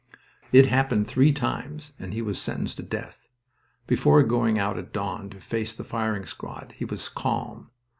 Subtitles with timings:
[0.51, 3.29] It happened three times, and he was sentenced to death.
[3.85, 7.69] Before going out at dawn to face the firing squad he was calm.